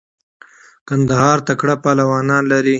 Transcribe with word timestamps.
قندهار 0.89 1.37
تکړه 1.47 1.75
پهلوانان 1.83 2.43
لری. 2.51 2.69